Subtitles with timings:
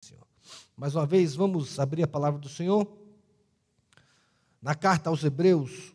[0.00, 0.26] Senhor.
[0.74, 2.90] Mais uma vez, vamos abrir a palavra do Senhor.
[4.62, 5.94] Na carta aos Hebreus,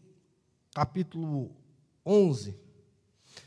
[0.73, 1.51] capítulo
[2.05, 2.55] 11.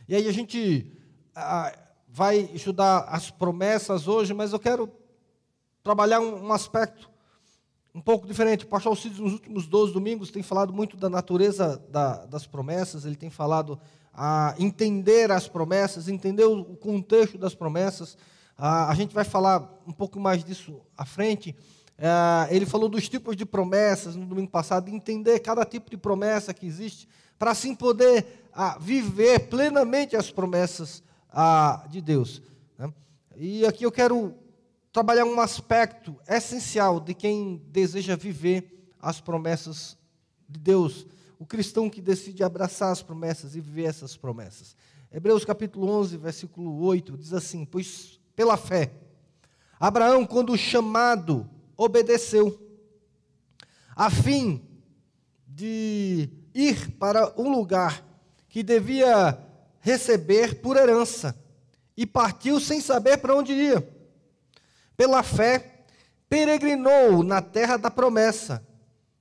[0.08, 0.92] E aí a gente
[1.34, 1.72] ah,
[2.08, 4.90] vai estudar as promessas hoje, mas eu quero
[5.82, 7.08] trabalhar um, um aspecto
[7.94, 8.64] um pouco diferente.
[8.64, 13.04] O pastor Alcides, nos últimos 12 domingos, tem falado muito da natureza da, das promessas,
[13.04, 13.80] ele tem falado
[14.12, 18.18] a entender as promessas, entender o contexto das promessas.
[18.58, 21.54] A gente vai falar um pouco mais disso à frente.
[21.96, 26.52] É, ele falou dos tipos de promessas no domingo passado, entender cada tipo de promessa
[26.52, 27.08] que existe,
[27.38, 28.26] para assim poder
[28.80, 31.04] viver plenamente as promessas
[31.88, 32.42] de Deus.
[32.76, 32.92] Né?
[33.36, 34.34] E aqui eu quero
[34.92, 39.96] trabalhar um aspecto essencial de quem deseja viver as promessas
[40.48, 41.06] de Deus,
[41.38, 44.74] o cristão que decide abraçar as promessas e viver essas promessas.
[45.12, 48.92] Hebreus capítulo 11, versículo 8 diz assim: Pois pela fé,
[49.80, 52.56] Abraão, quando chamado, obedeceu,
[53.96, 54.64] a fim
[55.44, 58.00] de ir para um lugar
[58.48, 59.36] que devia
[59.80, 61.34] receber por herança,
[61.96, 63.84] e partiu sem saber para onde ia.
[64.96, 65.82] Pela fé,
[66.28, 68.64] peregrinou na terra da promessa,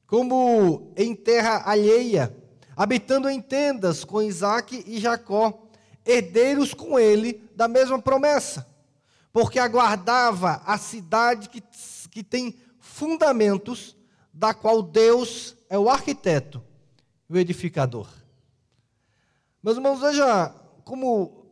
[0.06, 2.38] como em terra alheia,
[2.76, 5.68] habitando em tendas com Isaac e Jacó,
[6.06, 8.77] herdeiros com ele da mesma promessa,
[9.38, 11.62] porque aguardava a cidade que,
[12.10, 13.96] que tem fundamentos,
[14.34, 16.60] da qual Deus é o arquiteto
[17.30, 18.08] o edificador.
[19.62, 20.52] Meus irmãos, veja
[20.84, 21.46] como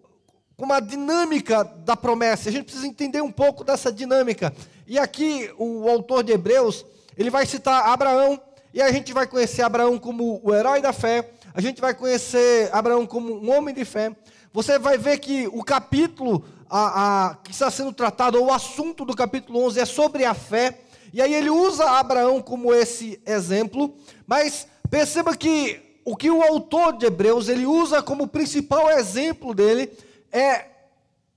[0.58, 2.50] como a dinâmica da promessa.
[2.50, 4.52] A gente precisa entender um pouco dessa dinâmica.
[4.88, 6.84] E aqui o autor de Hebreus,
[7.16, 8.42] ele vai citar Abraão,
[8.74, 12.68] e a gente vai conhecer Abraão como o herói da fé, a gente vai conhecer
[12.74, 14.16] Abraão como um homem de fé.
[14.52, 19.06] Você vai ver que o capítulo a, a, que está sendo tratado, ou o assunto
[19.06, 20.80] do capítulo 11 é sobre a fé,
[21.14, 23.96] e aí ele usa Abraão como esse exemplo,
[24.28, 29.92] mas perceba que o que o autor de Hebreus ele usa como principal exemplo dele
[30.32, 30.66] é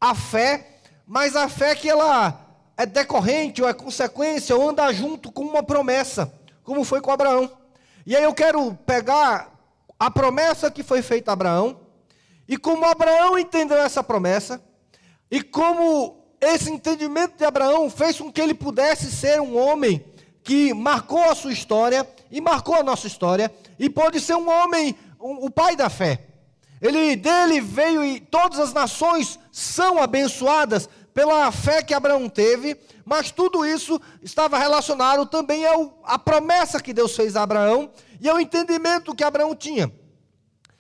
[0.01, 2.39] a fé, mas a fé que ela
[2.77, 6.33] é decorrente ou é consequência ou anda junto com uma promessa,
[6.63, 7.51] como foi com Abraão.
[8.07, 9.53] E aí eu quero pegar
[9.99, 11.81] a promessa que foi feita a Abraão
[12.47, 14.63] e como Abraão entendeu essa promessa
[15.31, 20.05] e como esse entendimento de Abraão fez com que ele pudesse ser um homem
[20.43, 24.97] que marcou a sua história e marcou a nossa história e pôde ser um homem,
[25.21, 26.25] um, o pai da fé.
[26.81, 33.33] Ele dele veio e todas as nações são abençoadas pela fé que Abraão teve, mas
[33.33, 37.91] tudo isso estava relacionado também ao, à promessa que Deus fez a Abraão
[38.21, 39.93] e ao entendimento que Abraão tinha.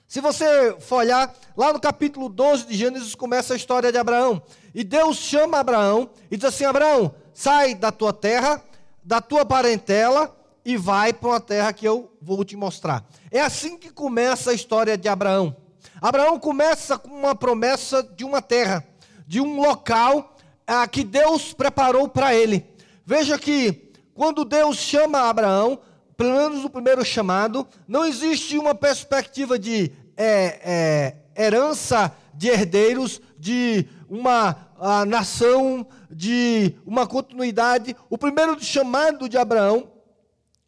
[0.08, 4.42] Se você for olhar, lá no capítulo 12 de Gênesis começa a história de Abraão.
[4.74, 8.64] E Deus chama Abraão e diz assim: Abraão, sai da tua terra,
[9.04, 13.04] da tua parentela e vai para uma terra que eu vou te mostrar.
[13.30, 15.54] É assim que começa a história de Abraão.
[16.00, 18.82] Abraão começa com uma promessa de uma terra,
[19.26, 20.34] de um local
[20.66, 22.64] ah, que Deus preparou para ele.
[23.04, 25.78] Veja que quando Deus chama Abraão,
[26.18, 33.22] pelo menos no primeiro chamado, não existe uma perspectiva de é, é, herança de herdeiros,
[33.38, 34.68] de uma
[35.06, 37.96] nação, de uma continuidade.
[38.10, 39.90] O primeiro chamado de Abraão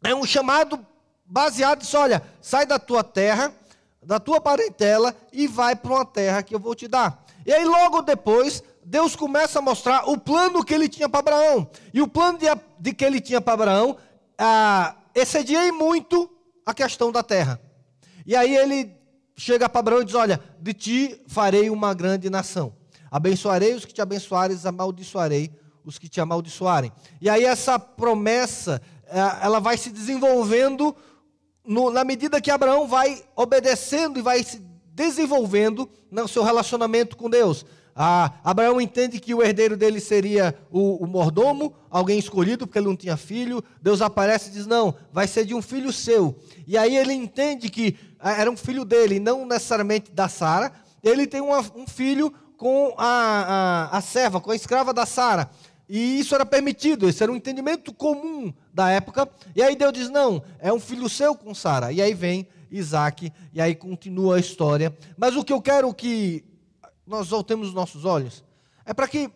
[0.03, 0.83] é um chamado
[1.25, 3.53] baseado nisso: olha, sai da tua terra
[4.03, 7.23] da tua parentela e vai para uma terra que eu vou te dar.
[7.45, 11.69] E aí, logo depois, Deus começa a mostrar o plano que ele tinha para Abraão.
[11.93, 12.47] E o plano de,
[12.79, 13.97] de, que ele tinha para Abraão
[14.37, 16.29] ah, excedia em muito
[16.65, 17.59] a questão da terra.
[18.25, 18.91] E aí ele
[19.35, 22.73] chega para Abraão e diz: Olha, de ti farei uma grande nação.
[23.09, 25.51] Abençoarei os que te abençoarem, amaldiçoarei
[25.83, 26.91] os que te amaldiçoarem.
[27.19, 30.95] E aí essa promessa, ah, ela vai se desenvolvendo
[31.65, 34.59] no, na medida que Abraão vai obedecendo e vai se
[34.93, 37.65] desenvolvendo no seu relacionamento com Deus.
[37.95, 42.87] Ah, Abraão entende que o herdeiro dele seria o, o, mordomo, alguém escolhido, porque ele
[42.87, 43.63] não tinha filho.
[43.81, 46.35] Deus aparece e diz: Não, vai ser de um filho seu.
[46.65, 50.71] E aí ele entende que ah, era um filho dele, não necessariamente da Sara.
[51.03, 55.49] Ele tem uma, um filho com a, a, a serva, com a escrava da Sara.
[55.89, 59.27] E isso era permitido, esse era um entendimento comum da época.
[59.53, 61.91] E aí Deus diz: não, é um filho seu com Sara.
[61.91, 64.95] E aí vem Isaac, e aí continua a história.
[65.17, 66.45] Mas o que eu quero que
[67.11, 68.41] nós voltemos os nossos olhos
[68.85, 69.29] é para que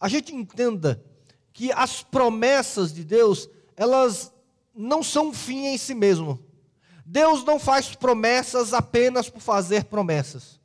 [0.00, 1.04] a gente entenda
[1.52, 4.32] que as promessas de Deus, elas
[4.74, 6.38] não são um fim em si mesmo.
[7.04, 10.60] Deus não faz promessas apenas por fazer promessas.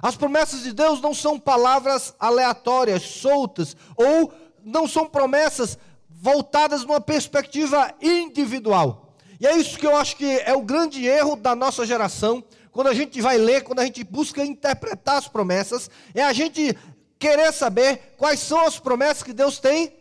[0.00, 4.32] As promessas de Deus não são palavras aleatórias, soltas, ou
[4.62, 5.78] não são promessas
[6.08, 9.14] voltadas numa perspectiva individual.
[9.40, 12.88] E é isso que eu acho que é o grande erro da nossa geração, quando
[12.88, 16.76] a gente vai ler, quando a gente busca interpretar as promessas, é a gente
[17.18, 19.92] querer saber quais são as promessas que Deus tem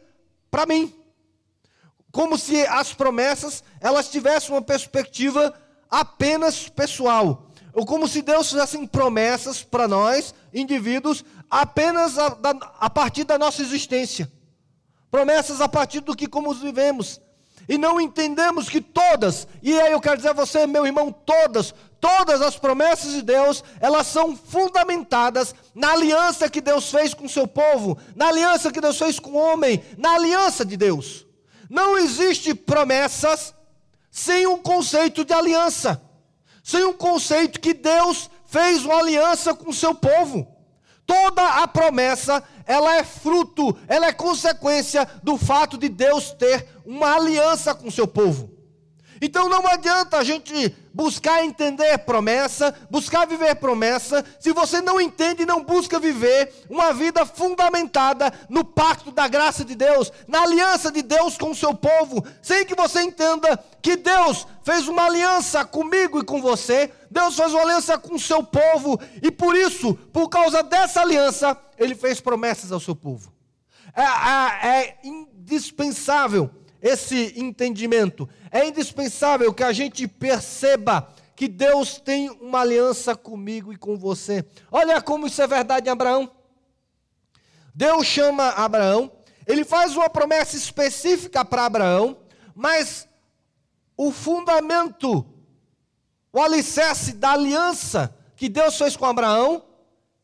[0.50, 0.94] para mim.
[2.12, 5.54] Como se as promessas elas tivessem uma perspectiva
[5.90, 7.52] apenas pessoal.
[7.74, 12.38] Ou como se Deus fizesse promessas para nós, indivíduos, apenas a,
[12.80, 14.32] a partir da nossa existência.
[15.12, 17.20] Promessas a partir do que como vivemos.
[17.68, 21.76] E não entendemos que todas, e aí eu quero dizer a você, meu irmão, todas,
[22.00, 27.30] todas as promessas de Deus, elas são fundamentadas na aliança que Deus fez com o
[27.30, 31.26] seu povo, na aliança que Deus fez com o homem, na aliança de Deus.
[31.70, 33.54] Não existe promessas
[34.10, 36.02] sem um conceito de aliança,
[36.64, 40.48] sem um conceito que Deus fez uma aliança com o seu povo.
[41.06, 47.16] Toda a promessa, ela é fruto, ela é consequência do fato de Deus ter uma
[47.16, 48.59] aliança com o seu povo.
[49.22, 55.44] Então não adianta a gente buscar entender promessa, buscar viver promessa, se você não entende
[55.44, 60.92] e não busca viver uma vida fundamentada no pacto da graça de Deus, na aliança
[60.92, 65.64] de Deus com o seu povo, sem que você entenda que Deus fez uma aliança
[65.66, 69.94] comigo e com você, Deus fez uma aliança com o seu povo, e por isso,
[70.12, 73.32] por causa dessa aliança, Ele fez promessas ao seu povo.
[73.96, 76.50] é, é, é indispensável
[76.82, 78.28] esse entendimento.
[78.52, 84.46] É indispensável que a gente perceba que Deus tem uma aliança comigo e com você.
[84.72, 86.30] Olha como isso é verdade em Abraão.
[87.74, 89.12] Deus chama Abraão,
[89.48, 92.18] ele faz uma promessa específica para Abraão,
[92.54, 93.08] mas
[93.96, 95.26] o fundamento,
[96.34, 99.64] o alicerce da aliança que Deus fez com Abraão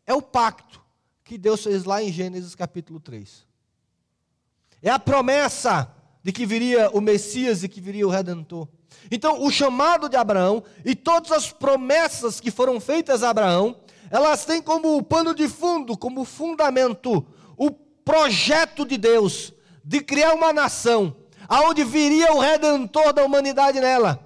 [0.05, 0.83] é o pacto
[1.23, 3.45] que Deus fez lá em Gênesis capítulo 3.
[4.81, 5.94] É a promessa
[6.25, 8.67] de que viria o Messias e que viria o Redentor.
[9.11, 13.75] Então, o chamado de Abraão e todas as promessas que foram feitas a Abraão,
[14.09, 17.23] elas têm como pano de fundo, como fundamento,
[17.55, 21.15] o projeto de Deus de criar uma nação,
[21.47, 24.19] aonde viria o redentor da humanidade nela.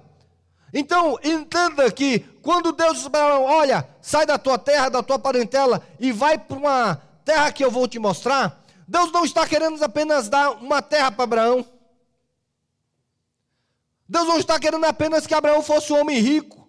[0.72, 5.18] Então, entenda que quando Deus diz para Abraão, olha, sai da tua terra, da tua
[5.18, 9.82] parentela e vai para uma terra que eu vou te mostrar, Deus não está querendo
[9.84, 11.79] apenas dar uma terra para Abraão.
[14.10, 16.68] Deus não está querendo apenas que Abraão fosse um homem rico.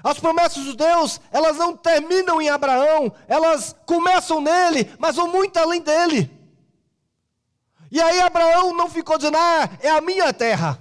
[0.00, 5.56] As promessas de Deus, elas não terminam em Abraão, elas começam nele, mas vão muito
[5.56, 6.30] além dele.
[7.90, 10.80] E aí Abraão não ficou dizendo, ah, é a minha terra,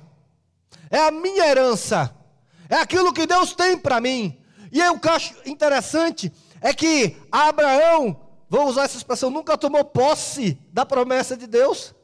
[0.92, 2.16] é a minha herança,
[2.70, 4.40] é aquilo que Deus tem para mim.
[4.72, 6.32] E aí o que acho interessante
[6.62, 11.96] é que Abraão, vou usar essa expressão, nunca tomou posse da promessa de Deus.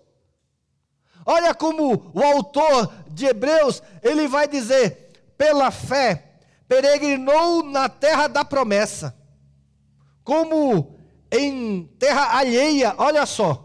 [1.25, 8.44] Olha como o autor de Hebreus, ele vai dizer: pela fé, peregrinou na terra da
[8.44, 9.16] promessa,
[10.24, 11.00] como
[11.32, 13.62] em terra alheia, olha só.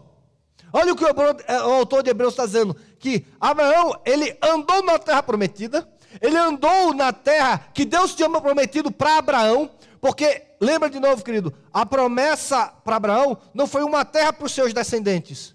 [0.73, 1.07] Olha o que o,
[1.47, 5.87] é, autor de Hebreus está dizendo: que Abraão, ele andou na terra prometida,
[6.21, 9.69] ele andou na terra que Deus tinha prometido para Abraão,
[9.99, 14.53] porque, lembra de novo, querido, a promessa para Abraão não foi uma terra para os
[14.53, 15.53] seus descendentes.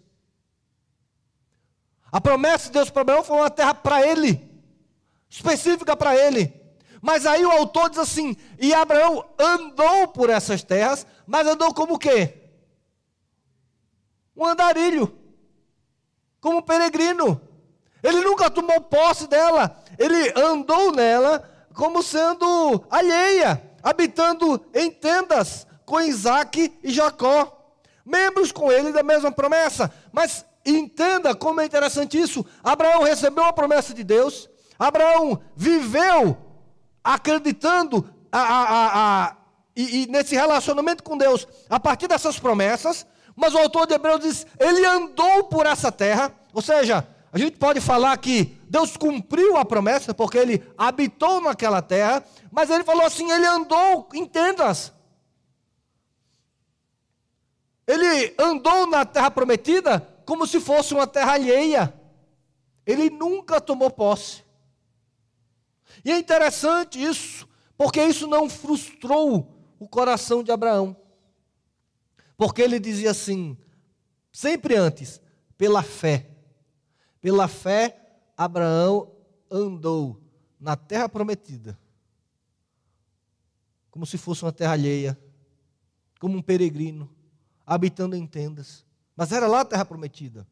[2.17, 4.43] A promessa de Deus para Abraão foi uma terra para ele,
[5.29, 6.50] específica para ele.
[7.02, 11.97] Mas aí o autor diz assim: e Abraão andou por essas terras, mas andou como
[11.97, 12.33] o quê?
[14.35, 15.14] Um andarilho,
[16.40, 17.38] como um peregrino.
[18.02, 26.00] Ele nunca tomou posse dela, ele andou nela como sendo alheia, habitando em tendas com
[26.00, 27.76] Isaac e Jacó,
[28.07, 29.93] membros com ele da mesma promessa.
[30.11, 32.44] Mas Entenda como é interessante isso.
[32.62, 34.50] Abraão recebeu a promessa de Deus.
[34.76, 36.37] Abraão viveu
[37.04, 39.37] acreditando a, a, a,
[39.76, 43.06] e, e nesse relacionamento com Deus a partir dessas promessas.
[43.37, 46.35] Mas o autor de Hebreus diz: ele andou por essa terra.
[46.52, 51.80] Ou seja, a gente pode falar que Deus cumpriu a promessa, porque ele habitou naquela
[51.80, 52.25] terra.
[52.50, 54.92] Mas ele falou assim: ele andou em tendas.
[57.87, 61.95] Ele andou na terra prometida como se fosse uma terra alheia.
[62.85, 64.45] Ele nunca tomou posse.
[66.04, 70.97] E é interessante isso, porque isso não frustrou o coração de Abraão.
[72.37, 73.56] Porque ele dizia assim,
[74.30, 75.21] sempre antes,
[75.56, 76.28] pela fé.
[77.21, 79.11] Pela fé, Abraão
[79.50, 80.21] andou
[80.61, 81.78] na terra prometida,
[83.90, 85.18] como se fosse uma terra alheia,
[86.18, 87.09] como um peregrino,
[87.64, 88.86] habitando em tendas
[89.16, 90.46] mas era lá a terra prometida.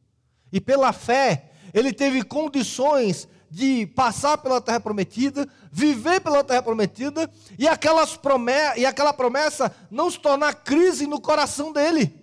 [0.53, 7.31] E pela fé, ele teve condições de passar pela terra prometida, viver pela terra prometida,
[7.59, 12.21] e, aquelas promessa, e aquela promessa não se tornar crise no coração dele.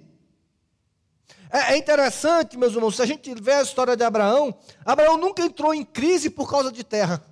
[1.49, 5.41] É, é interessante, meus irmãos, se a gente vê a história de Abraão, Abraão nunca
[5.41, 7.23] entrou em crise por causa de terra.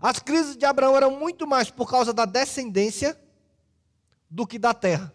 [0.00, 3.18] As crises de Abraão eram muito mais por causa da descendência
[4.30, 5.12] do que da terra.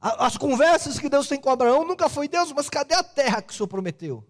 [0.00, 3.52] As conversas que Deus tem com Abraão nunca foi Deus, mas cadê a terra que
[3.52, 4.24] o Senhor prometeu?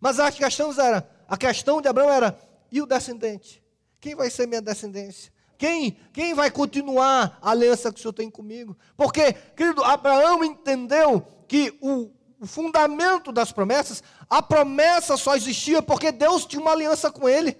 [0.00, 2.38] Mas a questão era, a questão de Abraão era,
[2.72, 3.62] e o descendente?
[4.00, 5.30] Quem vai ser minha descendência?
[5.58, 8.76] Quem, quem vai continuar a aliança que o Senhor tem comigo?
[8.96, 16.12] Porque, querido, Abraão entendeu que o, o fundamento das promessas, a promessa só existia porque
[16.12, 17.56] Deus tinha uma aliança com ele.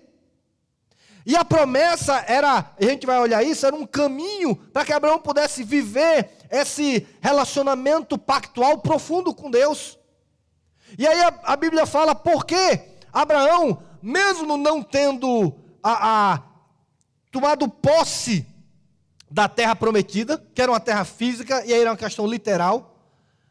[1.25, 5.19] E a promessa era, a gente vai olhar isso, era um caminho para que Abraão
[5.19, 9.99] pudesse viver esse relacionamento pactual profundo com Deus.
[10.99, 12.81] E aí a, a Bíblia fala por que
[13.13, 16.43] Abraão, mesmo não tendo a, a,
[17.31, 18.47] tomado posse
[19.31, 22.97] da terra prometida, que era uma terra física, e aí era uma questão literal,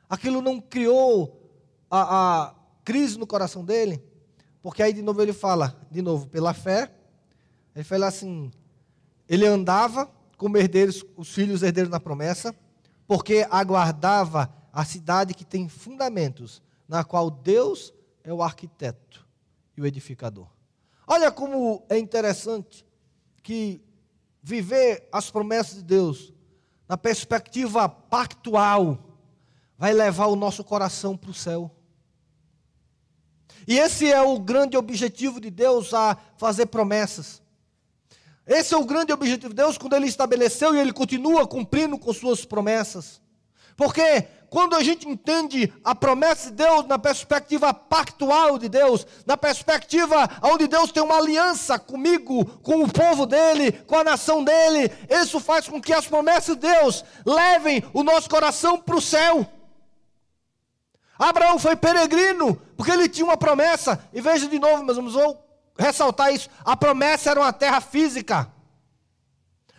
[0.09, 1.41] aquilo não criou
[1.89, 4.01] a, a crise no coração dele,
[4.61, 6.91] porque aí de novo ele fala, de novo, pela fé,
[7.75, 8.51] ele fala assim:
[9.27, 12.55] ele andava como herdeiros, os filhos herdeiros na promessa,
[13.07, 17.93] porque aguardava a cidade que tem fundamentos, na qual Deus
[18.23, 19.25] é o arquiteto
[19.77, 20.47] e o edificador.
[21.07, 22.85] Olha como é interessante
[23.43, 23.81] que
[24.41, 26.33] viver as promessas de Deus
[26.87, 28.97] na perspectiva pactual
[29.77, 31.71] vai levar o nosso coração para o céu.
[33.67, 37.41] E esse é o grande objetivo de Deus a fazer promessas.
[38.47, 42.13] Esse é o grande objetivo de Deus quando ele estabeleceu e ele continua cumprindo com
[42.13, 43.21] suas promessas.
[43.75, 49.35] Porque quando a gente entende a promessa de Deus na perspectiva pactual de Deus, na
[49.35, 54.91] perspectiva onde Deus tem uma aliança comigo, com o povo dele, com a nação dele,
[55.09, 59.45] isso faz com que as promessas de Deus levem o nosso coração para o céu.
[61.17, 65.44] Abraão foi peregrino, porque ele tinha uma promessa, e veja de novo, meus irmãos, vou
[65.77, 66.49] ressaltar isso.
[66.63, 68.51] A promessa era uma terra física.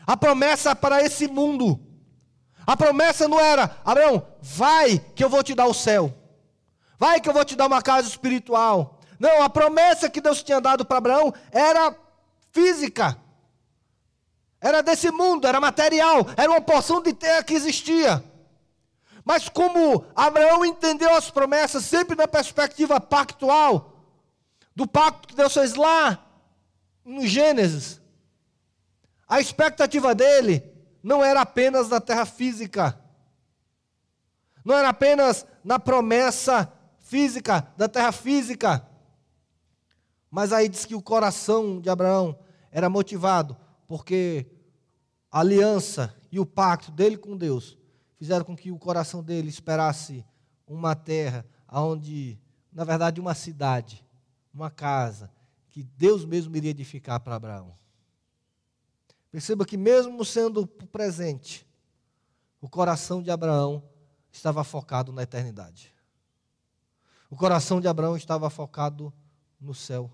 [0.06, 1.80] A promessa para esse mundo.
[2.66, 6.12] A promessa não era, Abraão, vai que eu vou te dar o céu.
[6.98, 8.98] Vai que eu vou te dar uma casa espiritual.
[9.18, 11.94] Não, a promessa que Deus tinha dado para Abraão era
[12.52, 13.16] física.
[14.60, 18.24] Era desse mundo, era material, era uma porção de terra que existia.
[19.24, 23.95] Mas como Abraão entendeu as promessas sempre na perspectiva pactual,
[24.76, 26.22] do pacto que Deus fez lá
[27.02, 27.98] no Gênesis.
[29.26, 30.62] A expectativa dele
[31.02, 33.00] não era apenas na terra física,
[34.62, 38.86] não era apenas na promessa física, da terra física.
[40.30, 42.38] Mas aí diz que o coração de Abraão
[42.70, 43.56] era motivado
[43.88, 44.46] porque
[45.30, 47.78] a aliança e o pacto dele com Deus
[48.18, 50.24] fizeram com que o coração dele esperasse
[50.66, 52.38] uma terra onde,
[52.72, 54.05] na verdade, uma cidade
[54.56, 55.30] uma casa
[55.68, 57.76] que Deus mesmo iria edificar para Abraão.
[59.30, 61.66] Perceba que, mesmo sendo presente,
[62.58, 63.86] o coração de Abraão
[64.32, 65.94] estava focado na eternidade.
[67.28, 69.12] O coração de Abraão estava focado
[69.60, 70.10] no céu.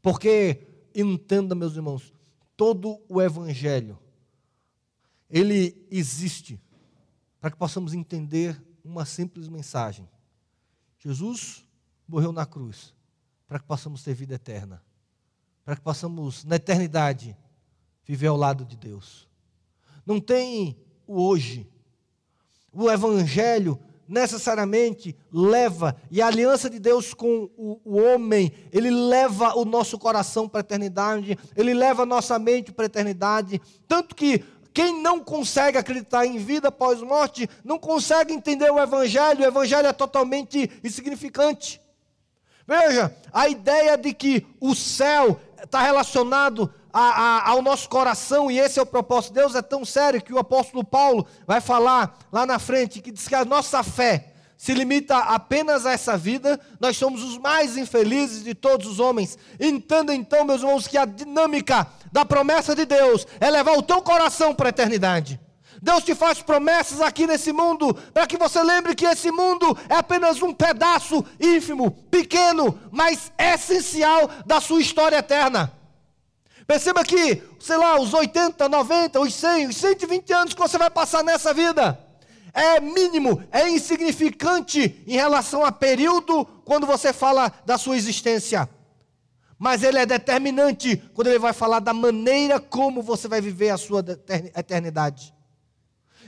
[0.00, 2.12] Porque, entenda, meus irmãos,
[2.56, 3.98] todo o Evangelho,
[5.28, 6.60] ele existe
[7.40, 10.08] para que possamos entender uma simples mensagem.
[10.96, 11.66] Jesus
[12.06, 12.94] morreu na cruz
[13.50, 14.80] para que possamos ter vida eterna,
[15.64, 17.36] para que possamos, na eternidade,
[18.04, 19.28] viver ao lado de Deus.
[20.06, 21.68] Não tem o hoje.
[22.72, 23.76] O Evangelho
[24.06, 29.98] necessariamente leva, e a aliança de Deus com o, o, homem, ele leva o nosso
[29.98, 33.60] coração para a eternidade, ele leva a nossa mente para a eternidade.
[33.88, 39.40] Tanto que quem não consegue acreditar em vida após morte, não consegue entender o Evangelho,
[39.40, 41.80] o Evangelho é totalmente insignificante.
[42.70, 48.60] Veja, a ideia de que o céu está relacionado a, a, ao nosso coração e
[48.60, 52.16] esse é o propósito de Deus é tão sério que o apóstolo Paulo vai falar
[52.30, 56.60] lá na frente que diz que a nossa fé se limita apenas a essa vida,
[56.78, 59.36] nós somos os mais infelizes de todos os homens.
[59.58, 64.00] Entenda então, meus irmãos, que a dinâmica da promessa de Deus é levar o teu
[64.00, 65.40] coração para a eternidade.
[65.82, 69.94] Deus te faz promessas aqui nesse mundo, para que você lembre que esse mundo é
[69.94, 75.72] apenas um pedaço ínfimo, pequeno, mas essencial da sua história eterna.
[76.66, 80.90] Perceba que, sei lá, os 80, 90, os 100, os 120 anos que você vai
[80.90, 81.98] passar nessa vida,
[82.52, 88.68] é mínimo, é insignificante em relação a período quando você fala da sua existência.
[89.58, 93.78] Mas ele é determinante quando ele vai falar da maneira como você vai viver a
[93.78, 94.04] sua
[94.56, 95.34] eternidade.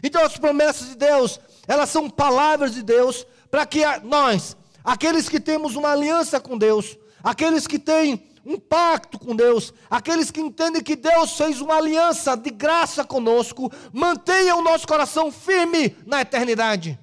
[0.03, 5.39] Então as promessas de Deus, elas são palavras de Deus para que nós, aqueles que
[5.39, 10.83] temos uma aliança com Deus, aqueles que têm um pacto com Deus, aqueles que entendem
[10.83, 16.99] que Deus fez uma aliança de graça conosco, mantenham o nosso coração firme na eternidade.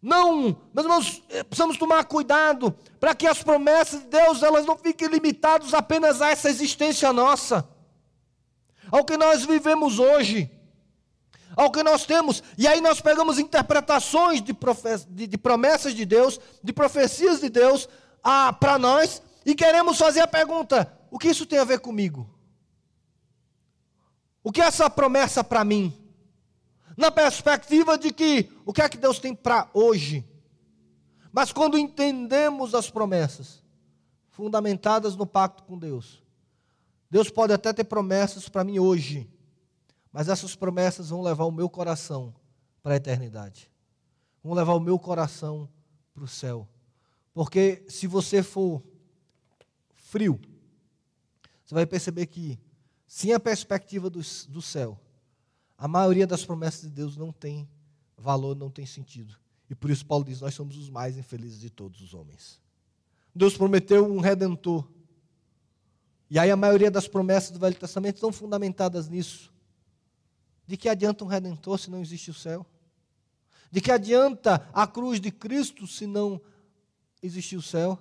[0.00, 4.78] Não, meus irmãos, eh, precisamos tomar cuidado para que as promessas de Deus elas não
[4.78, 7.68] fiquem limitadas apenas a essa existência nossa,
[8.90, 10.50] ao que nós vivemos hoje,
[11.56, 14.56] ao que nós temos, e aí nós pegamos interpretações de,
[15.08, 17.88] de, de promessas de Deus, de profecias de Deus,
[18.60, 22.28] para nós e queremos fazer a pergunta: o que isso tem a ver comigo?
[24.42, 25.92] O que é essa promessa para mim?
[26.96, 30.24] Na perspectiva de que o que é que Deus tem para hoje?
[31.32, 33.62] Mas quando entendemos as promessas
[34.30, 36.22] fundamentadas no pacto com Deus,
[37.10, 39.28] Deus pode até ter promessas para mim hoje,
[40.12, 42.34] mas essas promessas vão levar o meu coração
[42.82, 43.70] para a eternidade,
[44.42, 45.68] vão levar o meu coração
[46.12, 46.68] para o céu.
[47.32, 48.82] Porque se você for
[49.94, 50.40] frio,
[51.64, 52.58] você vai perceber que,
[53.06, 54.98] sem a perspectiva do, do céu,
[55.76, 57.68] a maioria das promessas de Deus não tem
[58.16, 59.36] valor, não tem sentido.
[59.70, 62.60] E por isso Paulo diz: Nós somos os mais infelizes de todos os homens.
[63.34, 64.88] Deus prometeu um redentor.
[66.30, 69.52] E aí a maioria das promessas do Velho Testamento estão fundamentadas nisso.
[70.66, 72.66] De que adianta um redentor se não existe o céu?
[73.70, 76.40] De que adianta a cruz de Cristo se não
[77.22, 77.98] existir o céu.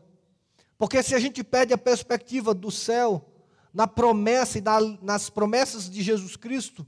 [0.78, 3.26] Porque se a gente perde a perspectiva do céu
[3.74, 4.64] na promessa e
[5.02, 6.86] nas promessas de Jesus Cristo,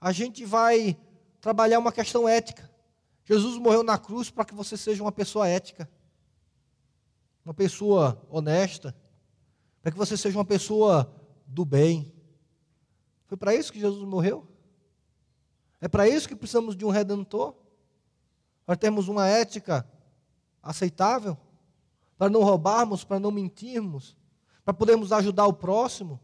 [0.00, 0.96] a gente vai
[1.40, 2.70] trabalhar uma questão ética.
[3.24, 5.88] Jesus morreu na cruz para que você seja uma pessoa ética,
[7.44, 8.94] uma pessoa honesta,
[9.84, 11.14] para que você seja uma pessoa
[11.46, 12.12] do bem.
[13.26, 14.48] Foi para isso que Jesus morreu?
[15.80, 17.54] É para isso que precisamos de um redentor?
[18.66, 19.88] Para termos uma ética
[20.60, 21.38] aceitável?
[22.16, 24.16] para não roubarmos, para não mentirmos,
[24.64, 26.20] para podermos ajudar o próximo.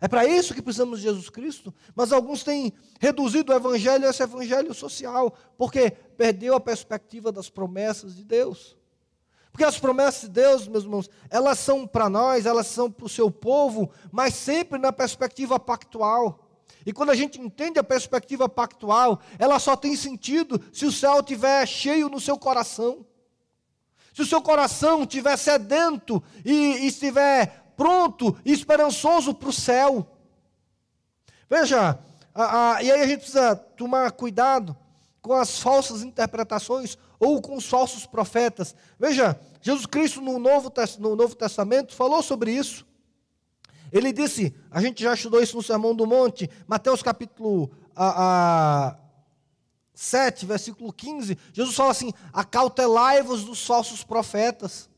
[0.00, 1.74] É para isso que precisamos de Jesus Cristo.
[1.94, 7.50] Mas alguns têm reduzido o evangelho a esse evangelho social, porque perdeu a perspectiva das
[7.50, 8.76] promessas de Deus.
[9.50, 13.08] Porque as promessas de Deus, meus irmãos, elas são para nós, elas são para o
[13.08, 16.46] seu povo, mas sempre na perspectiva pactual.
[16.86, 21.20] E quando a gente entende a perspectiva pactual, ela só tem sentido se o céu
[21.20, 23.04] estiver cheio no seu coração.
[24.14, 30.06] Se o seu coração estiver sedento e estiver pronto e esperançoso para o céu.
[31.48, 31.98] Veja,
[32.34, 34.76] a, a, e aí a gente precisa tomar cuidado
[35.20, 38.74] com as falsas interpretações ou com os falsos profetas.
[38.98, 42.86] Veja, Jesus Cristo no Novo, no Novo Testamento falou sobre isso.
[43.92, 48.96] Ele disse, a gente já estudou isso no Sermão do Monte, Mateus capítulo a,
[50.00, 54.88] 7, versículo 15, Jesus fala assim: acautelai-vos dos falsos profetas.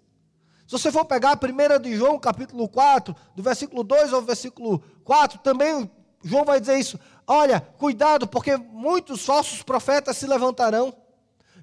[0.64, 4.80] Se você for pegar a 1 de João, capítulo 4, do versículo 2 ao versículo
[5.02, 5.90] 4, também
[6.22, 7.00] João vai dizer isso.
[7.26, 10.94] Olha, cuidado, porque muitos falsos profetas se levantarão.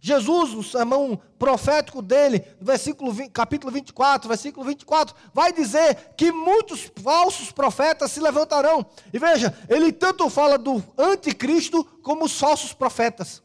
[0.02, 6.90] Jesus, no sermão profético dele, versículo 20, capítulo 24, versículo 24, vai dizer que muitos
[7.04, 8.86] falsos profetas se levantarão.
[9.14, 13.44] E veja, ele tanto fala do anticristo como os falsos profetas.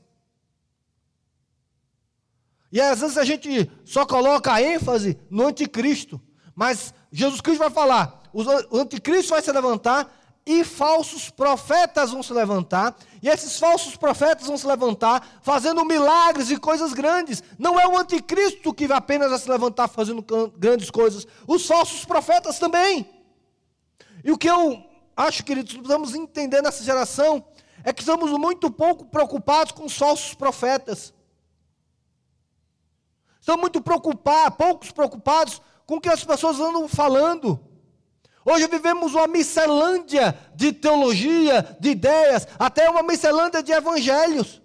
[2.70, 6.20] E às vezes a gente só coloca a ênfase no anticristo,
[6.54, 12.32] mas Jesus Cristo vai falar: o anticristo vai se levantar e falsos profetas vão se
[12.32, 17.42] levantar, e esses falsos profetas vão se levantar fazendo milagres e coisas grandes.
[17.58, 20.22] Não é o anticristo que vai apenas se levantar fazendo
[20.56, 23.08] grandes coisas, os falsos profetas também.
[24.22, 24.84] E o que eu
[25.16, 27.44] acho, queridos, precisamos entender nessa geração
[27.82, 31.12] é que estamos muito pouco preocupados com os falsos profetas.
[33.40, 37.60] Estamos muito preocupados, poucos preocupados com o que as pessoas andam falando.
[38.44, 44.60] Hoje vivemos uma miscelândia de teologia, de ideias, até uma miscelândia de evangelhos.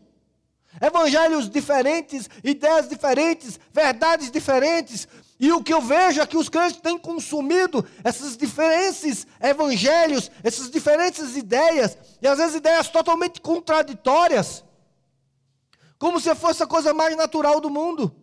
[0.81, 5.07] Evangelhos diferentes, ideias diferentes, verdades diferentes.
[5.39, 10.69] E o que eu vejo é que os crentes têm consumido esses diferentes evangelhos, essas
[10.69, 14.65] diferentes ideias, e às vezes ideias totalmente contraditórias,
[15.97, 18.13] como se fosse a coisa mais natural do mundo.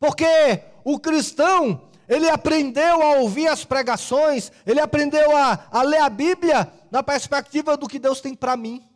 [0.00, 6.10] Porque o cristão, ele aprendeu a ouvir as pregações, ele aprendeu a, a ler a
[6.10, 8.86] Bíblia na perspectiva do que Deus tem para mim.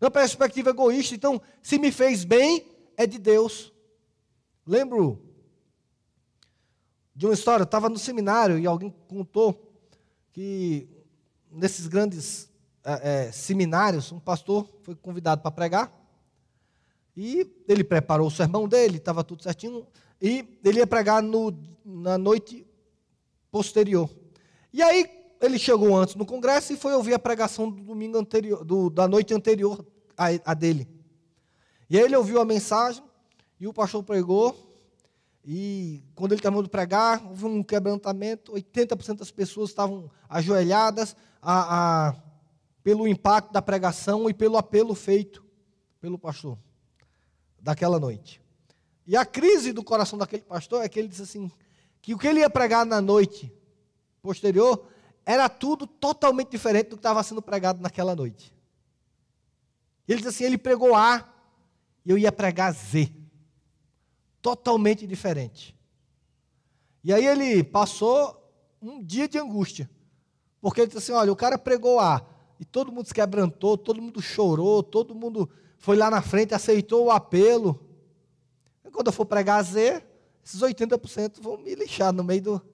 [0.00, 3.72] Na perspectiva egoísta, então, se me fez bem, é de Deus.
[4.66, 5.22] Lembro
[7.14, 9.72] de uma história, eu estava no seminário e alguém contou
[10.32, 10.88] que
[11.52, 12.50] nesses grandes
[12.82, 15.92] é, é, seminários, um pastor foi convidado para pregar
[17.16, 19.86] e ele preparou o sermão dele, estava tudo certinho,
[20.20, 22.66] e ele ia pregar no, na noite
[23.50, 24.10] posterior.
[24.72, 25.08] E aí
[25.40, 29.06] ele chegou antes no congresso e foi ouvir a pregação do domingo anterior, do, da
[29.06, 29.84] noite anterior
[30.16, 30.88] a, a dele.
[31.88, 33.02] E aí ele ouviu a mensagem
[33.58, 34.68] e o pastor pregou
[35.44, 42.08] e quando ele terminou de pregar, houve um quebrantamento, 80% das pessoas estavam ajoelhadas a,
[42.08, 42.14] a,
[42.82, 45.42] pelo impacto da pregação e pelo apelo feito
[46.00, 46.58] pelo pastor
[47.60, 48.42] daquela noite.
[49.08, 51.50] E a crise do coração daquele pastor é que ele disse assim,
[52.02, 53.50] que o que ele ia pregar na noite
[54.20, 54.86] posterior
[55.24, 58.54] era tudo totalmente diferente do que estava sendo pregado naquela noite.
[60.06, 61.26] Ele disse assim, ele pregou A
[62.04, 63.10] e eu ia pregar Z
[64.42, 65.74] totalmente diferente.
[67.02, 68.36] E aí ele passou
[68.80, 69.88] um dia de angústia.
[70.60, 72.22] Porque ele disse assim: olha, o cara pregou A,
[72.60, 77.06] e todo mundo se quebrantou, todo mundo chorou, todo mundo foi lá na frente, aceitou
[77.06, 77.87] o apelo.
[78.92, 80.02] Quando eu for pregar Z,
[80.44, 82.66] esses 80% vão me lixar no meio do.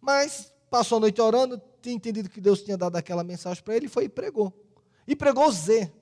[0.00, 3.88] Mas passou a noite orando, tinha entendido que Deus tinha dado aquela mensagem para ele
[3.88, 4.52] foi e pregou.
[5.06, 5.92] E pregou Z.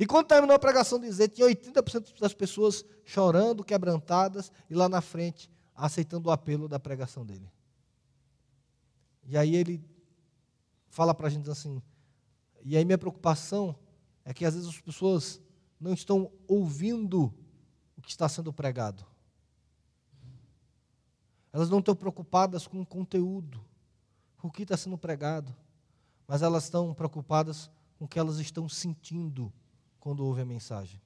[0.00, 4.88] E quando terminou a pregação de Z, tinha 80% das pessoas chorando, quebrantadas, e lá
[4.88, 7.50] na frente, aceitando o apelo da pregação dele.
[9.24, 9.84] E aí ele
[10.88, 11.80] fala para a gente assim,
[12.64, 13.76] e aí minha preocupação
[14.24, 15.40] é que às vezes as pessoas
[15.80, 17.32] não estão ouvindo
[18.02, 19.06] o que está sendo pregado.
[21.52, 23.64] Elas não estão preocupadas com o conteúdo,
[24.38, 25.54] com o que está sendo pregado,
[26.26, 29.52] mas elas estão preocupadas com o que elas estão sentindo
[30.00, 31.00] quando ouve a mensagem.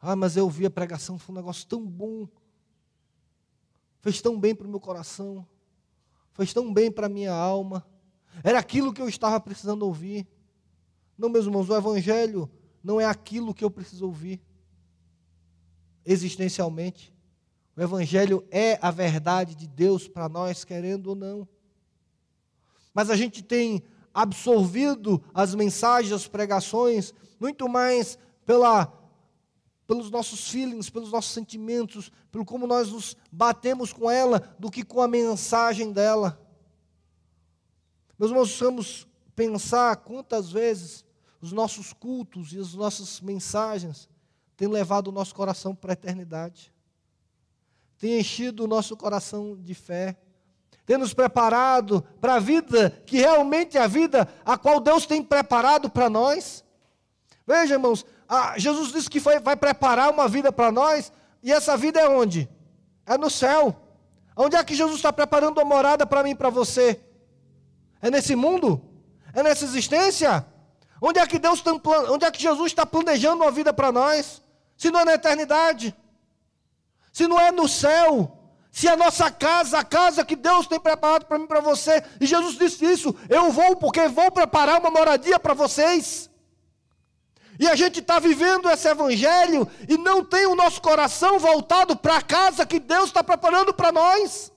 [0.00, 2.26] Ah, mas eu ouvi a pregação, foi um negócio tão bom.
[4.00, 5.46] Fez tão bem para o meu coração.
[6.32, 7.86] Fez tão bem para a minha alma.
[8.42, 10.26] Era aquilo que eu estava precisando ouvir.
[11.16, 12.50] Não, meus irmãos, o Evangelho
[12.82, 14.42] não é aquilo que eu preciso ouvir.
[16.10, 17.14] Existencialmente.
[17.76, 21.46] O Evangelho é a verdade de Deus para nós, querendo ou não.
[22.92, 23.80] Mas a gente tem
[24.12, 28.92] absorvido as mensagens, as pregações, muito mais pela,
[29.86, 34.82] pelos nossos feelings, pelos nossos sentimentos, pelo como nós nos batemos com ela, do que
[34.82, 36.44] com a mensagem dela.
[38.18, 41.04] Meus irmãos, vamos pensar quantas vezes
[41.40, 44.09] os nossos cultos e as nossas mensagens
[44.60, 46.70] têm levado o nosso coração para a eternidade,
[47.98, 50.18] têm enchido o nosso coração de fé
[50.84, 55.22] ter nos preparado para a vida que realmente é a vida a qual Deus tem
[55.22, 56.62] preparado para nós.
[57.46, 58.04] Veja, irmãos,
[58.58, 61.10] Jesus disse que foi, vai preparar uma vida para nós,
[61.42, 62.46] e essa vida é onde?
[63.06, 63.74] É no céu.
[64.36, 67.00] Onde é que Jesus está preparando uma morada para mim e para você?
[68.02, 68.78] É nesse mundo?
[69.32, 70.44] É nessa existência?
[71.00, 71.64] Onde é que Deus
[72.10, 74.42] onde é que Jesus está planejando uma vida para nós?
[74.80, 75.94] Se não é na eternidade?
[77.12, 78.34] Se não é no céu?
[78.72, 82.24] Se a nossa casa, a casa que Deus tem preparado para mim para você, e
[82.24, 86.30] Jesus disse isso, eu vou porque vou preparar uma moradia para vocês.
[87.58, 92.16] E a gente está vivendo esse evangelho e não tem o nosso coração voltado para
[92.16, 94.50] a casa que Deus está preparando para nós.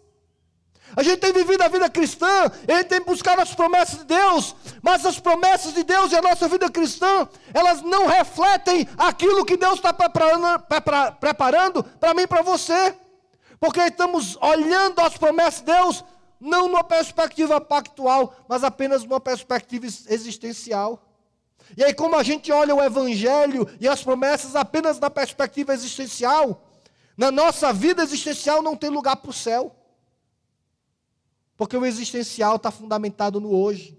[0.95, 4.56] A gente tem vivido a vida cristã, a gente tem buscado as promessas de Deus,
[4.82, 9.58] mas as promessas de Deus e a nossa vida cristã, elas não refletem aquilo que
[9.58, 12.95] Deus está preparando para mim e para você.
[13.60, 16.03] Porque estamos olhando as promessas de Deus
[16.39, 21.01] não numa perspectiva pactual, mas apenas numa perspectiva existencial.
[21.77, 26.62] E aí, como a gente olha o Evangelho e as promessas apenas na perspectiva existencial,
[27.15, 29.73] na nossa vida existencial não tem lugar para o céu.
[31.63, 33.97] Porque o existencial está fundamentado no hoje.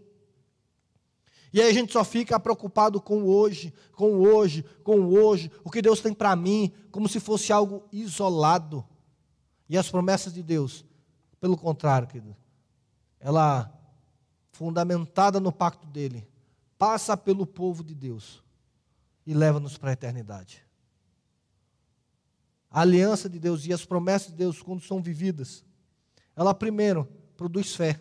[1.50, 5.14] E aí a gente só fica preocupado com o hoje, com o hoje, com o
[5.14, 8.87] hoje, o que Deus tem para mim, como se fosse algo isolado.
[9.66, 10.85] E as promessas de Deus,
[11.40, 12.37] pelo contrário, querido,
[13.18, 13.72] ela,
[14.53, 16.29] fundamentada no pacto dele,
[16.77, 18.42] passa pelo povo de Deus
[19.27, 20.62] e leva-nos para a eternidade.
[22.70, 25.64] A aliança de Deus e as promessas de Deus, quando são vividas,
[26.37, 27.09] ela primeiro
[27.44, 28.00] produz fé.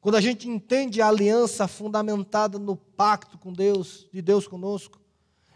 [0.00, 5.00] Quando a gente entende a aliança fundamentada no pacto com Deus, de Deus conosco,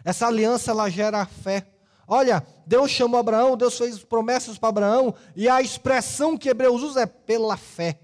[0.03, 1.65] essa aliança ela gera fé.
[2.09, 7.03] Olha, Deus chamou Abraão, Deus fez promessas para Abraão, e a expressão que Hebreus usa
[7.03, 8.01] é pela fé.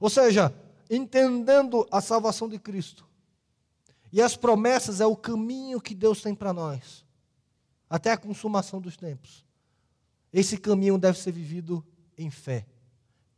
[0.00, 0.50] Ou seja,
[0.88, 3.06] entendendo a salvação de Cristo,
[4.10, 7.04] E as promessas é o caminho que Deus tem para nós,
[7.90, 9.44] até a consumação dos tempos.
[10.32, 11.84] Esse caminho deve ser vivido
[12.22, 12.66] em fé,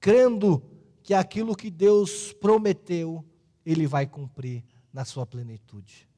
[0.00, 0.62] crendo
[1.02, 3.24] que aquilo que Deus prometeu,
[3.64, 6.08] Ele vai cumprir na sua plenitude.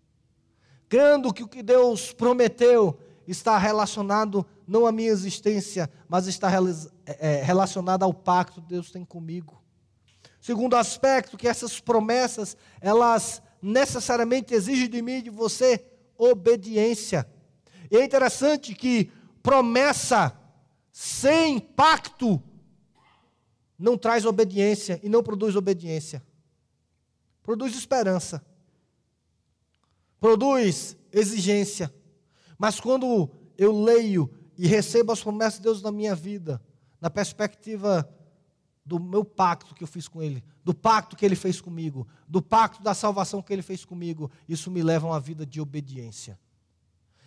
[0.89, 6.51] Crendo que o que Deus prometeu está relacionado não à minha existência, mas está
[7.07, 9.63] é, relacionado ao pacto que Deus tem comigo.
[10.41, 15.83] Segundo aspecto, que essas promessas, elas necessariamente exigem de mim e de você
[16.19, 17.27] obediência.
[17.91, 19.11] E é interessante que
[19.43, 20.39] promessa
[20.93, 22.43] sem pacto
[23.79, 26.23] não traz obediência e não produz obediência.
[27.43, 28.45] Produz esperança.
[30.19, 31.93] Produz exigência.
[32.59, 36.63] Mas quando eu leio e recebo as promessas de Deus na minha vida,
[37.01, 38.09] na perspectiva
[38.85, 42.41] do meu pacto que eu fiz com Ele, do pacto que Ele fez comigo, do
[42.41, 46.39] pacto da salvação que Ele fez comigo, isso me leva a uma vida de obediência.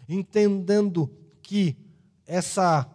[0.07, 1.77] Entendendo que
[2.25, 2.89] essa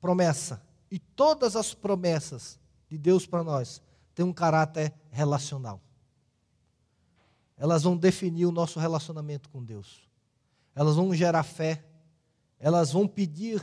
[0.00, 0.62] promessa
[0.92, 3.82] e todas as promessas de Deus para nós
[4.14, 5.80] têm um caráter relacional.
[7.56, 10.08] Elas vão definir o nosso relacionamento com Deus.
[10.74, 11.84] Elas vão gerar fé.
[12.60, 13.60] Elas vão pedir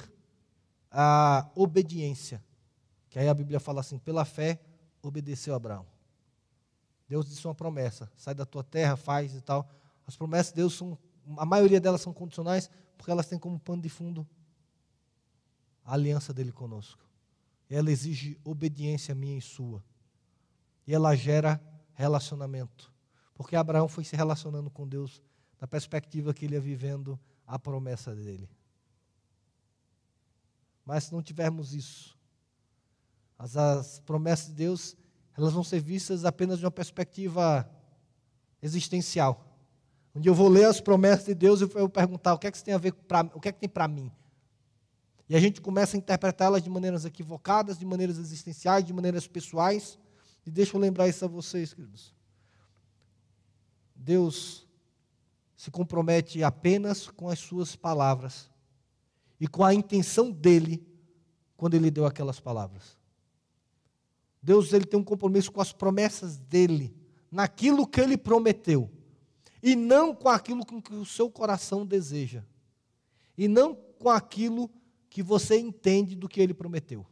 [0.92, 2.44] a obediência
[3.10, 4.60] que aí a Bíblia fala assim: pela fé
[5.02, 5.86] obedeceu Abraão.
[7.08, 9.68] Deus disse uma promessa: sai da tua terra, faz e tal.
[10.06, 10.98] As promessas de Deus são,
[11.38, 14.28] a maioria delas são condicionais, porque elas têm como pano de fundo
[15.84, 17.09] a aliança dele conosco.
[17.70, 19.84] Ela exige obediência minha e sua.
[20.88, 21.62] E ela gera
[21.94, 22.92] relacionamento.
[23.36, 25.22] Porque Abraão foi se relacionando com Deus
[25.62, 28.50] na perspectiva que ele ia vivendo a promessa dele.
[30.86, 32.18] Mas se não tivermos isso,
[33.38, 34.98] as, as promessas de Deus,
[35.38, 37.70] elas vão ser vistas apenas de uma perspectiva
[38.62, 39.46] existencial.
[40.14, 42.52] Onde eu vou ler as promessas de Deus e eu vou perguntar o que é
[42.52, 44.12] que tem a ver pra, o que é que tem para mim.
[45.30, 50.00] E a gente começa a interpretá-las de maneiras equivocadas, de maneiras existenciais, de maneiras pessoais.
[50.44, 52.16] E deixa eu lembrar isso a vocês, queridos.
[53.96, 54.68] Deus
[55.56, 58.50] se compromete apenas com as suas palavras
[59.40, 60.84] e com a intenção dele
[61.56, 62.98] quando ele deu aquelas palavras.
[64.42, 66.96] Deus ele tem um compromisso com as promessas dele,
[67.30, 68.90] naquilo que ele prometeu,
[69.62, 72.44] e não com aquilo que o seu coração deseja,
[73.38, 74.72] e não com aquilo
[75.20, 77.06] que você entende do que ele prometeu.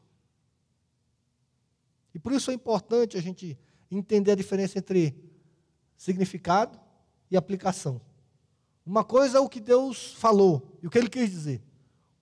[2.15, 3.59] E por isso é importante a gente
[3.91, 5.13] entender a diferença entre
[5.97, 6.79] significado
[7.29, 7.99] e aplicação.
[8.85, 11.61] Uma coisa é o que Deus falou e o que ele quis dizer.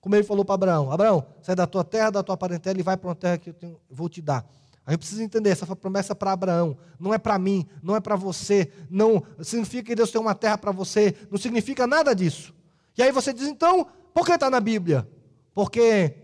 [0.00, 2.96] Como ele falou para Abraão: Abraão, sai da tua terra, da tua parentela e vai
[2.96, 4.44] para uma terra que eu tenho, vou te dar.
[4.84, 8.00] A gente precisa entender, essa foi promessa para Abraão, não é para mim, não é
[8.00, 12.52] para você, não significa que Deus tem uma terra para você, não significa nada disso.
[12.98, 15.08] E aí você diz, então, por que está na Bíblia?
[15.56, 16.14] Porque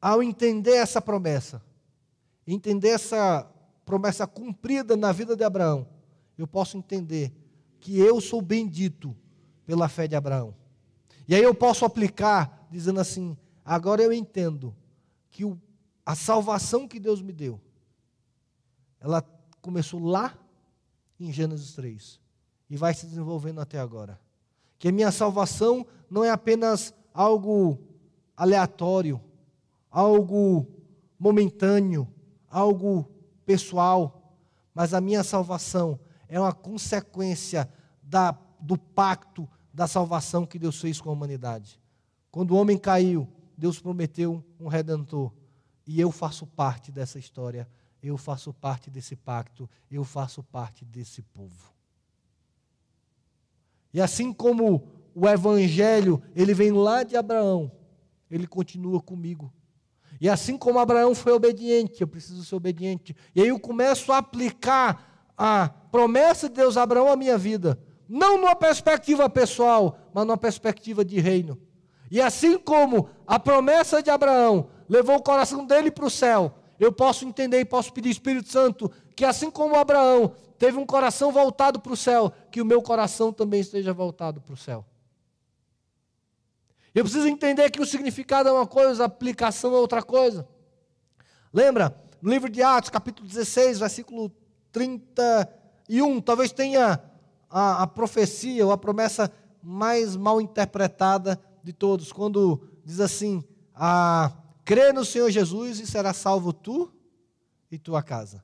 [0.00, 1.60] ao entender essa promessa,
[2.46, 3.42] entender essa
[3.84, 5.88] promessa cumprida na vida de Abraão,
[6.38, 7.32] eu posso entender
[7.80, 9.16] que eu sou bendito
[9.66, 10.54] pela fé de Abraão.
[11.26, 14.72] E aí eu posso aplicar dizendo assim: agora eu entendo
[15.32, 15.60] que o,
[16.06, 17.60] a salvação que Deus me deu
[19.00, 19.20] ela
[19.60, 20.38] começou lá
[21.18, 22.20] em Gênesis 3
[22.70, 24.20] e vai se desenvolvendo até agora.
[24.78, 27.89] Que a minha salvação não é apenas algo
[28.40, 29.20] aleatório,
[29.90, 30.66] algo
[31.18, 32.08] momentâneo,
[32.48, 33.10] algo
[33.44, 34.34] pessoal,
[34.74, 35.98] mas a minha salvação
[36.28, 37.68] é uma consequência
[38.02, 41.80] da, do pacto da salvação que Deus fez com a humanidade.
[42.30, 45.32] Quando o homem caiu, Deus prometeu um redentor,
[45.86, 47.68] e eu faço parte dessa história
[48.02, 51.72] eu faço parte desse pacto, eu faço parte desse povo.
[53.92, 57.70] E assim como o evangelho, ele vem lá de Abraão,
[58.30, 59.52] ele continua comigo.
[60.20, 63.14] E assim como Abraão foi obediente, eu preciso ser obediente.
[63.34, 67.80] E aí eu começo a aplicar a promessa de Deus a Abraão à minha vida,
[68.08, 71.58] não numa perspectiva pessoal, mas numa perspectiva de reino.
[72.10, 76.90] E assim como a promessa de Abraão levou o coração dele para o céu, eu
[76.90, 81.78] posso entender e posso pedir, Espírito Santo, que assim como Abraão teve um coração voltado
[81.78, 84.84] para o céu, que o meu coração também esteja voltado para o céu.
[86.94, 90.46] Eu preciso entender que o significado é uma coisa, a aplicação é outra coisa.
[91.52, 91.96] Lembra?
[92.20, 94.30] No livro de Atos, capítulo 16, versículo
[94.72, 97.00] 31, talvez tenha
[97.48, 103.42] a, a profecia ou a promessa mais mal interpretada de todos, quando diz assim:
[103.74, 104.32] a
[104.70, 106.92] Crê no Senhor Jesus e será salvo tu
[107.72, 108.40] e tua casa.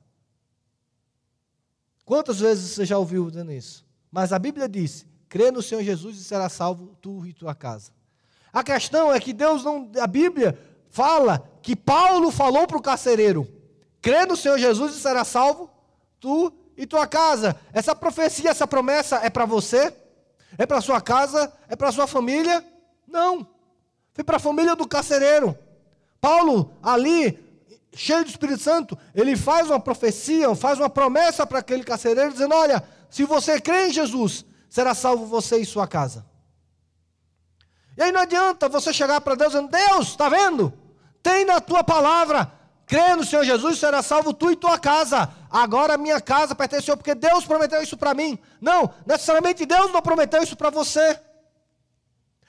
[2.03, 3.85] Quantas vezes você já ouviu dizendo isso?
[4.11, 7.93] Mas a Bíblia diz: crê no Senhor Jesus e será salvo tu e tua casa.
[8.57, 9.87] A questão é que Deus não.
[10.01, 10.57] A Bíblia
[10.89, 13.47] fala que Paulo falou para o carcereiro:
[14.01, 15.69] crê no Senhor Jesus e será salvo
[16.19, 17.55] tu e tua casa.
[17.71, 19.95] Essa profecia, essa promessa é para você?
[20.57, 21.53] É para sua casa?
[21.69, 22.65] É para sua família?
[23.07, 23.45] Não.
[24.11, 25.55] Foi para a família do carcereiro.
[26.19, 27.39] Paulo, ali,
[27.93, 32.55] cheio do Espírito Santo, ele faz uma profecia, faz uma promessa para aquele carcereiro, dizendo:
[32.55, 36.25] Olha, se você crê em Jesus, será salvo você e sua casa.
[37.97, 40.71] E aí não adianta você chegar para Deus dizendo: Deus, está vendo?
[41.23, 42.51] Tem na tua palavra,
[42.85, 45.29] crê no Senhor Jesus, será salvo tu e tua casa.
[45.49, 48.37] Agora a minha casa pertence ao Senhor, porque Deus prometeu isso para mim.
[48.61, 51.19] Não, necessariamente Deus não prometeu isso para você.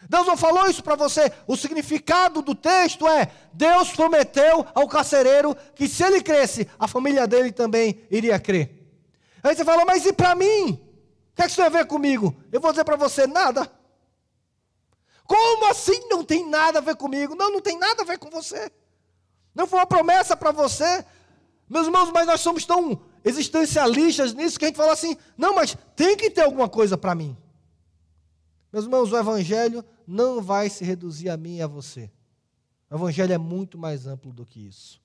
[0.06, 1.32] Deus não falou isso para você.
[1.46, 7.26] O significado do texto é: Deus prometeu ao carcereiro que se ele cresce, a família
[7.26, 8.74] dele também iria crer.
[9.42, 10.70] Aí você fala, mas e para mim?
[10.72, 12.36] O que, é que isso tem a ver comigo?
[12.52, 13.77] Eu vou dizer para você: nada.
[15.28, 17.34] Como assim não tem nada a ver comigo?
[17.34, 18.72] Não, não tem nada a ver com você.
[19.54, 21.04] Não foi uma promessa para você.
[21.68, 25.76] Meus irmãos, mas nós somos tão existencialistas nisso que a gente fala assim: não, mas
[25.94, 27.36] tem que ter alguma coisa para mim.
[28.72, 32.10] Meus irmãos, o Evangelho não vai se reduzir a mim e a você.
[32.90, 34.98] O Evangelho é muito mais amplo do que isso.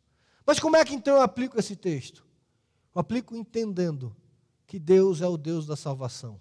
[0.46, 2.26] Mas como é que então eu aplico esse texto?
[2.96, 4.16] Eu aplico entendendo
[4.66, 6.40] que Deus é o Deus da salvação.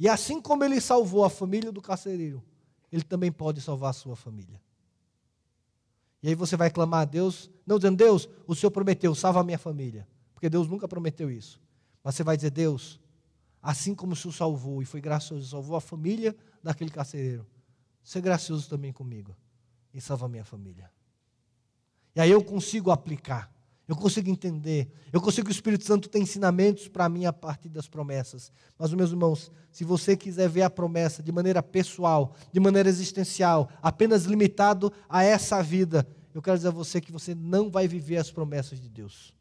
[0.00, 2.42] E assim como ele salvou a família do carcereiro,
[2.90, 4.60] ele também pode salvar a sua família.
[6.22, 9.44] E aí você vai clamar a Deus, não dizendo, Deus, o Senhor prometeu, salva a
[9.44, 10.06] minha família.
[10.34, 11.60] Porque Deus nunca prometeu isso.
[12.02, 13.00] Mas você vai dizer, Deus,
[13.62, 17.46] assim como o Senhor salvou e foi gracioso, salvou a família daquele carcereiro,
[18.02, 19.36] ser gracioso também comigo
[19.92, 20.90] e salva a minha família.
[22.14, 23.52] E aí eu consigo aplicar,
[23.88, 27.68] eu consigo entender, eu consigo que o Espírito Santo tem ensinamentos para mim a partir
[27.68, 28.50] das promessas.
[28.76, 33.70] Mas, meus irmãos, se você quiser ver a promessa de maneira pessoal, de maneira existencial,
[33.80, 38.16] apenas limitado a essa vida, eu quero dizer a você que você não vai viver
[38.16, 39.32] as promessas de Deus.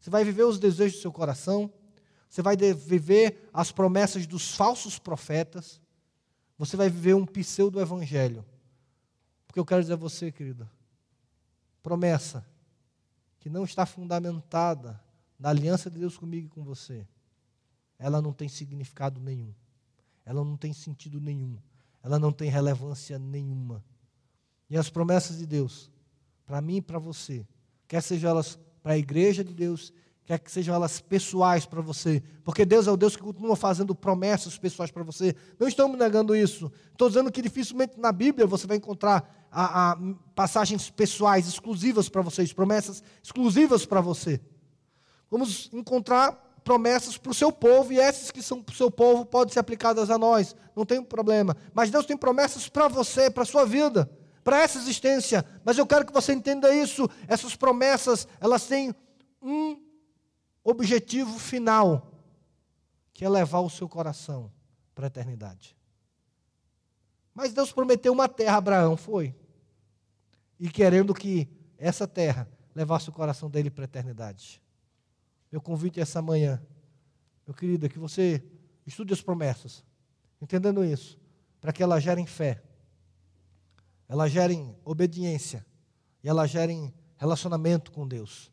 [0.00, 1.72] Você vai viver os desejos do seu coração,
[2.34, 5.80] você vai viver as promessas dos falsos profetas.
[6.58, 8.44] Você vai viver um pseudo-evangelho.
[9.46, 10.68] Porque eu quero dizer a você, querida,
[11.80, 12.44] promessa
[13.44, 14.98] que não está fundamentada
[15.38, 17.06] na aliança de Deus comigo e com você,
[17.98, 19.52] ela não tem significado nenhum.
[20.24, 21.58] Ela não tem sentido nenhum.
[22.02, 23.84] Ela não tem relevância nenhuma.
[24.70, 25.90] E as promessas de Deus,
[26.46, 27.46] para mim e para você,
[27.86, 29.92] quer sejam elas para a igreja de Deus,
[30.26, 33.94] quer que sejam elas pessoais para você, porque Deus é o Deus que continua fazendo
[33.94, 35.36] promessas pessoais para você.
[35.58, 36.72] Não estamos negando isso.
[36.92, 39.98] Estou dizendo que dificilmente na Bíblia você vai encontrar a, a
[40.34, 44.40] passagens pessoais exclusivas para vocês, promessas exclusivas para você.
[45.30, 46.32] Vamos encontrar
[46.64, 49.60] promessas para o seu povo e essas que são para o seu povo podem ser
[49.60, 51.54] aplicadas a nós, não tem problema.
[51.74, 54.10] Mas Deus tem promessas para você, para a sua vida,
[54.42, 55.44] para essa existência.
[55.62, 57.06] Mas eu quero que você entenda isso.
[57.28, 58.94] Essas promessas, elas têm
[59.42, 59.83] um
[60.64, 62.10] objetivo final,
[63.12, 64.50] que é levar o seu coração
[64.94, 65.76] para a eternidade.
[67.34, 69.34] Mas Deus prometeu uma terra a Abraão, foi.
[70.58, 74.62] E querendo que essa terra levasse o coração dele para a eternidade.
[75.52, 76.60] Meu convite essa manhã,
[77.46, 78.42] meu querido, é que você
[78.86, 79.84] estude as promessas,
[80.40, 81.18] entendendo isso,
[81.60, 82.62] para que elas gerem fé,
[84.08, 85.64] elas gerem obediência
[86.22, 88.50] e elas gerem relacionamento com Deus.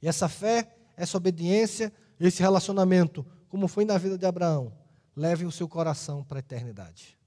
[0.00, 4.72] E essa fé essa obediência, esse relacionamento, como foi na vida de Abraão,
[5.14, 7.18] levem o seu coração para a eternidade.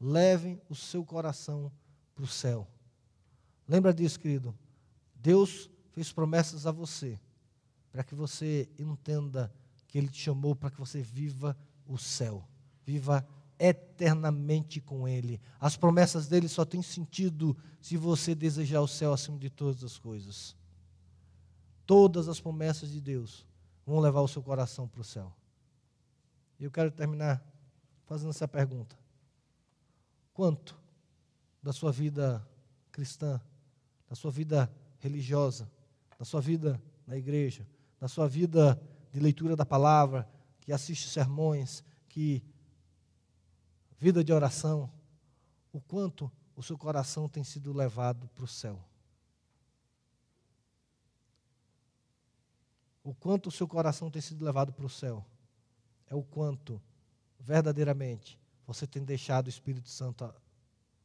[0.00, 1.70] Levem o seu coração
[2.14, 2.66] para o céu.
[3.68, 4.56] Lembra disso, querido?
[5.14, 7.20] Deus fez promessas a você,
[7.92, 9.52] para que você entenda
[9.86, 12.48] que Ele te chamou para que você viva o céu,
[12.86, 13.26] viva
[13.58, 15.38] eternamente com Ele.
[15.58, 19.98] As promessas dele só têm sentido se você desejar o céu acima de todas as
[19.98, 20.56] coisas
[21.90, 23.44] todas as promessas de Deus
[23.84, 25.34] vão levar o seu coração para o céu.
[26.56, 27.44] E eu quero terminar
[28.04, 28.96] fazendo essa pergunta:
[30.32, 30.80] quanto
[31.60, 32.48] da sua vida
[32.92, 33.40] cristã,
[34.08, 35.68] da sua vida religiosa,
[36.16, 37.66] da sua vida na igreja,
[37.98, 38.80] da sua vida
[39.10, 40.30] de leitura da palavra,
[40.60, 42.40] que assiste sermões, que
[43.98, 44.88] vida de oração,
[45.72, 48.80] o quanto o seu coração tem sido levado para o céu?
[53.02, 55.24] O quanto o seu coração tem sido levado para o céu,
[56.08, 56.80] é o quanto,
[57.38, 60.32] verdadeiramente, você tem deixado o Espírito Santo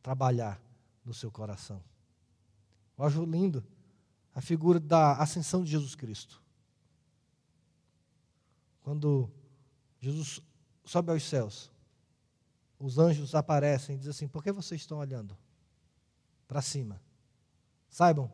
[0.01, 0.61] trabalhar
[1.03, 1.81] no seu coração.
[2.97, 3.63] Eu acho lindo
[4.33, 6.41] a figura da ascensão de Jesus Cristo.
[8.81, 9.31] Quando
[9.99, 10.41] Jesus
[10.83, 11.71] sobe aos céus,
[12.79, 15.35] os anjos aparecem e dizem assim: Por que vocês estão olhando
[16.47, 17.01] para cima?
[17.89, 18.31] Saibam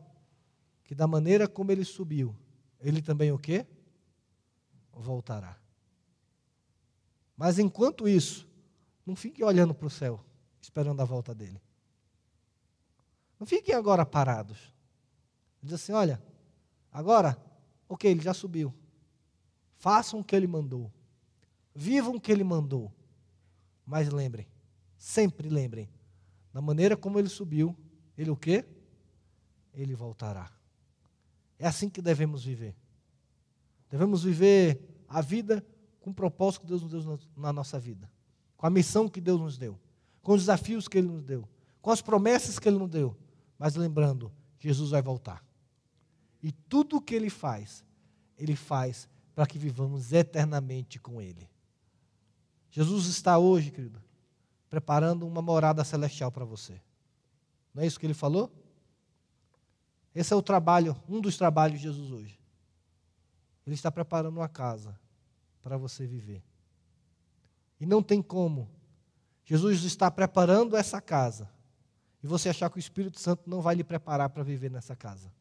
[0.84, 2.36] que da maneira como ele subiu,
[2.82, 3.66] ele também o quê?
[4.92, 5.56] Voltará.
[7.36, 8.46] Mas enquanto isso,
[9.06, 10.24] não fiquem olhando para o céu,
[10.60, 11.60] esperando a volta dele.
[13.38, 14.72] Não fiquem agora parados.
[15.62, 16.22] Diz assim: olha,
[16.90, 17.36] agora,
[17.88, 18.72] ok, ele já subiu.
[19.76, 20.92] Façam o que ele mandou.
[21.74, 22.92] Vivam o que ele mandou.
[23.84, 24.46] Mas lembrem,
[24.96, 25.88] sempre lembrem,
[26.52, 27.76] da maneira como ele subiu,
[28.16, 28.64] ele o quê?
[29.74, 30.52] Ele voltará.
[31.62, 32.74] É assim que devemos viver.
[33.88, 35.64] Devemos viver a vida
[36.00, 38.10] com o propósito que Deus nos deu na nossa vida,
[38.56, 39.78] com a missão que Deus nos deu,
[40.22, 41.48] com os desafios que Ele nos deu,
[41.80, 43.16] com as promessas que Ele nos deu,
[43.56, 45.40] mas lembrando, Jesus vai voltar.
[46.42, 47.84] E tudo o que Ele faz,
[48.36, 51.48] Ele faz para que vivamos eternamente com Ele.
[52.72, 54.02] Jesus está hoje, querido,
[54.68, 56.82] preparando uma morada celestial para você.
[57.72, 58.52] Não é isso que Ele falou?
[60.14, 62.38] Esse é o trabalho, um dos trabalhos de Jesus hoje.
[63.66, 64.98] Ele está preparando uma casa
[65.62, 66.42] para você viver.
[67.80, 68.68] E não tem como
[69.44, 71.50] Jesus está preparando essa casa
[72.22, 75.32] e você achar que o Espírito Santo não vai lhe preparar para viver nessa casa.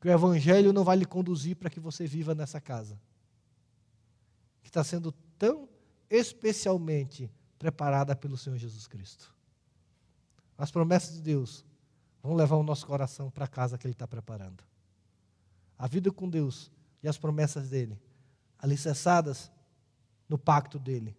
[0.00, 2.98] Que o Evangelho não vai lhe conduzir para que você viva nessa casa.
[4.62, 5.68] Que está sendo tão
[6.08, 9.34] especialmente preparada pelo Senhor Jesus Cristo.
[10.56, 11.64] As promessas de Deus
[12.22, 14.62] vão levar o nosso coração para a casa que Ele está preparando.
[15.78, 16.70] A vida com Deus
[17.02, 18.00] e as promessas dele,
[18.58, 19.50] alicerçadas
[20.28, 21.16] no pacto dele,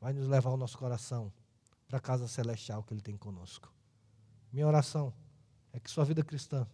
[0.00, 1.32] vai nos levar o nosso coração
[1.86, 3.72] para a casa celestial que ele tem conosco.
[4.52, 5.12] Minha oração
[5.72, 6.66] é que sua vida cristã,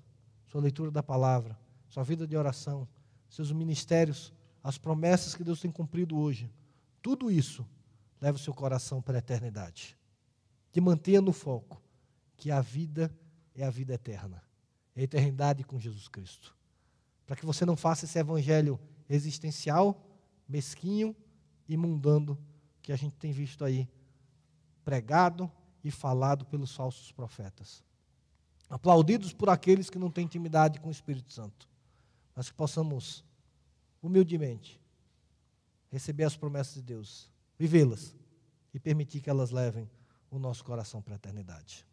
[0.46, 1.58] sua leitura da palavra,
[1.88, 2.88] sua vida de oração,
[3.28, 6.50] seus ministérios, as promessas que Deus tem cumprido hoje,
[7.02, 7.66] tudo isso
[8.20, 9.96] leve o seu coração para a eternidade.
[10.72, 11.80] Que mantenha no foco
[12.36, 13.14] que a vida
[13.62, 14.42] é a vida eterna,
[14.94, 16.58] é a eternidade com Jesus Cristo
[17.28, 20.02] para que você não faça esse evangelho existencial,
[20.48, 21.14] mesquinho
[21.68, 22.38] e mundano
[22.80, 23.86] que a gente tem visto aí
[24.82, 25.52] pregado
[25.84, 27.84] e falado pelos falsos profetas.
[28.70, 31.68] Aplaudidos por aqueles que não têm intimidade com o Espírito Santo,
[32.34, 33.22] mas que possamos
[34.02, 34.80] humildemente
[35.90, 38.16] receber as promessas de Deus, vivê-las
[38.72, 39.90] e permitir que elas levem
[40.30, 41.86] o nosso coração para a eternidade.